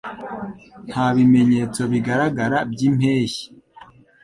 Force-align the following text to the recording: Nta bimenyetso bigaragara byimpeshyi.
Nta 0.89 1.05
bimenyetso 1.15 1.81
bigaragara 1.91 2.57
byimpeshyi. 2.71 3.45